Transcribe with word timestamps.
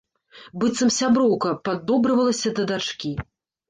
Быццам 0.63 0.89
сяброўка, 0.95 1.53
паддобрывалася 1.69 2.57
да 2.61 2.71
дачкі. 2.77 3.19